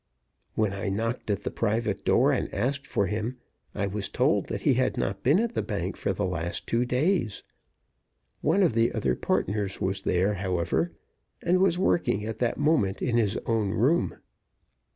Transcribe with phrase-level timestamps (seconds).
[0.55, 3.37] When I knocked at the private door and asked for him,
[3.75, 6.85] I was told that he had not been at the bank for the last two
[6.87, 7.43] days.
[8.41, 10.91] One of the other partners was there, however,
[11.43, 14.17] and was working at that moment in his own room.